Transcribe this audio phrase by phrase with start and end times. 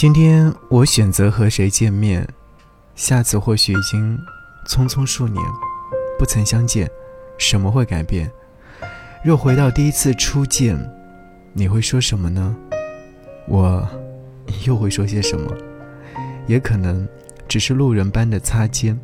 [0.00, 2.26] 今天我选择和谁见面，
[2.94, 4.18] 下次或许已经
[4.66, 5.44] 匆匆数年，
[6.18, 6.90] 不曾相见，
[7.36, 8.32] 什么会改变？
[9.22, 10.74] 若回到第一次初见，
[11.52, 12.56] 你会说什么呢？
[13.46, 13.86] 我
[14.64, 15.54] 又会说些什么？
[16.46, 17.06] 也可能
[17.46, 18.98] 只是路人般的擦肩。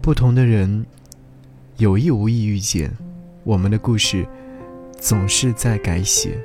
[0.00, 0.86] 不同的人，
[1.78, 2.88] 有意无意遇见，
[3.42, 4.24] 我们的故事
[4.96, 6.38] 总是在改写。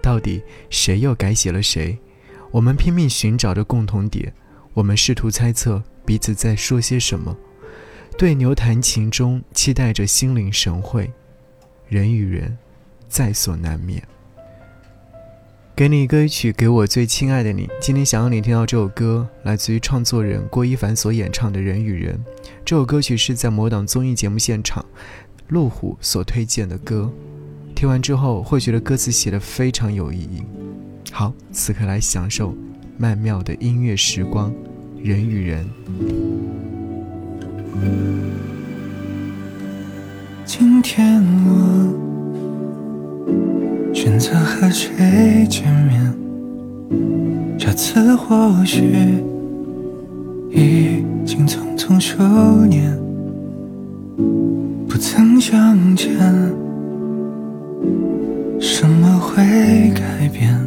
[0.00, 1.98] 到底谁又改写了谁？
[2.54, 4.32] 我们拼命寻找着共同点，
[4.74, 7.36] 我们试图猜测彼此在说些什么，
[8.16, 11.12] 对牛弹琴中期待着心领神会。
[11.88, 12.56] 人与人，
[13.08, 14.00] 在所难免。
[15.74, 17.68] 给你歌曲，给我最亲爱的你。
[17.80, 22.14] 今天想要你听到这首歌，来自于创作人郭一凡所演唱的《人与人》。
[22.64, 24.86] 这首歌曲是在某档综艺节目现场，
[25.48, 27.10] 路虎所推荐的歌。
[27.74, 30.44] 听完之后，会觉得歌词写的非常有意义。
[31.16, 32.52] 好，此刻来享受
[32.98, 34.52] 曼妙的音乐时光，
[35.00, 35.64] 人与人。
[40.44, 41.94] 今天我
[43.94, 46.12] 选择和谁见面？
[47.56, 49.22] 这次或许
[50.50, 52.24] 已经匆匆数
[52.66, 52.92] 年，
[54.88, 56.10] 不曾相见，
[58.60, 60.60] 什么会改变？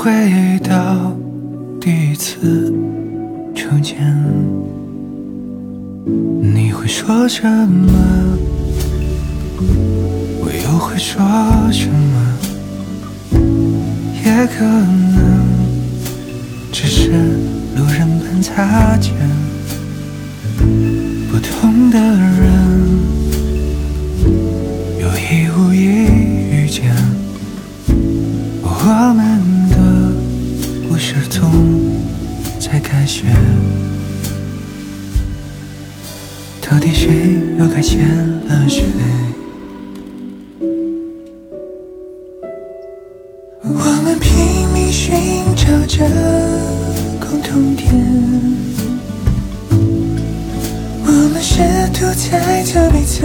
[0.00, 0.12] 回
[0.60, 1.12] 到
[1.80, 2.72] 第一次
[3.52, 3.98] 初见，
[6.40, 7.92] 你会说什么？
[10.40, 11.20] 我又会说
[11.72, 12.38] 什么？
[14.24, 15.44] 也可能
[16.70, 17.10] 只是
[17.76, 19.12] 路人般擦肩，
[21.28, 22.37] 不同的人
[36.70, 38.06] 到底谁又该欠
[38.46, 38.84] 了谁？
[43.62, 45.14] 我们拼命寻
[45.56, 46.04] 找着
[47.18, 47.90] 共同点，
[51.06, 51.62] 我们试
[51.94, 53.22] 图猜测彼此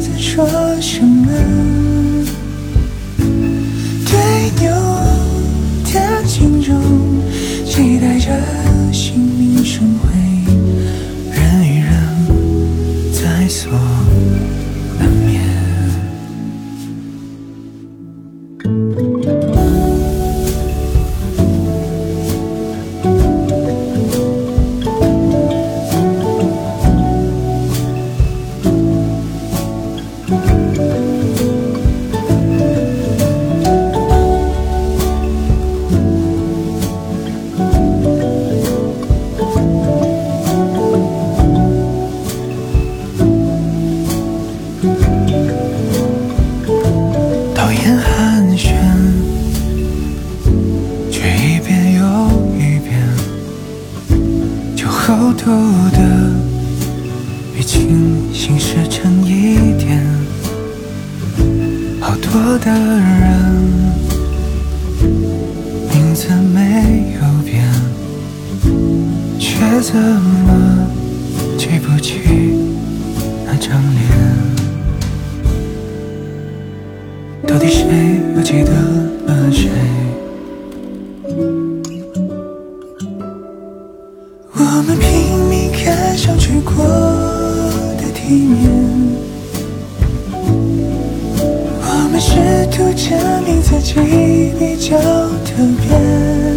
[0.00, 0.44] 在说
[0.80, 1.99] 什么。
[13.70, 14.09] 在
[55.10, 55.50] 偷偷
[55.90, 55.98] 的
[57.58, 60.06] 已经心事成一点，
[62.00, 63.42] 好多的人
[65.92, 67.68] 名字没有变，
[69.36, 70.86] 却怎么
[71.58, 72.20] 记不起
[73.44, 74.00] 那张脸？
[77.48, 78.70] 到底谁又记得
[79.26, 79.70] 了谁？
[86.20, 86.84] 想去过
[87.96, 88.70] 的地面，
[91.80, 93.94] 我们试图证明自己
[94.58, 96.49] 比较特别。